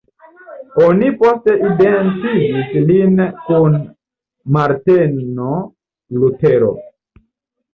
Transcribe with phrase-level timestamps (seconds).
[0.83, 3.77] Oni poste identigis lin kun
[4.57, 5.51] Marteno
[6.23, 6.75] Lutero.